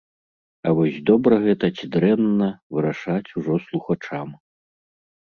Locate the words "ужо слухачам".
3.39-4.37